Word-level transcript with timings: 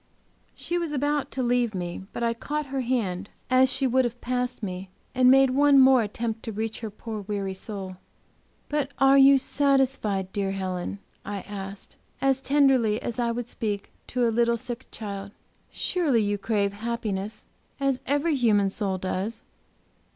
She 0.55 0.79
was 0.79 0.93
about 0.93 1.29
to 1.29 1.43
leave 1.43 1.75
me, 1.75 2.05
but 2.11 2.23
I 2.23 2.33
caught 2.33 2.65
her 2.73 2.81
hand 2.81 3.29
as 3.51 3.71
she 3.71 3.85
would 3.85 4.03
have 4.03 4.19
passed 4.19 4.63
me, 4.63 4.89
and 5.13 5.29
made 5.29 5.51
one 5.51 5.77
more 5.79 6.01
attempt 6.01 6.41
to 6.41 6.51
reach 6.51 6.79
her 6.79 6.89
poor, 6.89 7.21
weary 7.21 7.53
soul. 7.53 7.97
"But 8.67 8.89
are 8.97 9.19
you 9.19 9.37
satisfied, 9.37 10.33
dear 10.33 10.53
Helen?" 10.53 10.97
I 11.23 11.41
asked, 11.41 11.97
as 12.19 12.41
tenderly 12.41 12.99
as 12.99 13.19
I 13.19 13.29
would 13.31 13.47
speak 13.47 13.91
to 14.07 14.27
a 14.27 14.33
little 14.33 14.57
sick 14.57 14.87
child. 14.89 15.33
"Surely 15.69 16.23
you 16.23 16.39
crave 16.39 16.73
happiness, 16.73 17.45
as 17.79 18.01
every 18.07 18.35
human 18.35 18.71
soul 18.71 18.97
does!" 18.97 19.43